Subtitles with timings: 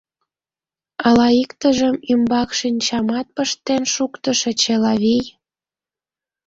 [1.07, 5.25] —Ала иктыжын ӱмбак шинчамат пыштен шуктышыч, Элавий?